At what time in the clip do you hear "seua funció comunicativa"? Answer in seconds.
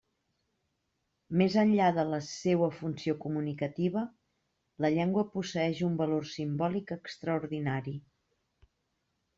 2.29-4.05